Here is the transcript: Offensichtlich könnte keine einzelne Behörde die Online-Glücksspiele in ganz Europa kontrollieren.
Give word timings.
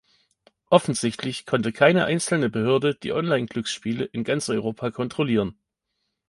Offensichtlich 0.71 1.45
könnte 1.45 1.71
keine 1.71 2.05
einzelne 2.05 2.49
Behörde 2.49 2.95
die 2.95 3.13
Online-Glücksspiele 3.13 4.03
in 4.05 4.23
ganz 4.23 4.49
Europa 4.49 4.89
kontrollieren. 4.89 5.59